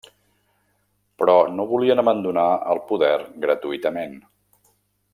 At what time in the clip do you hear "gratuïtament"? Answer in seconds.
3.47-4.21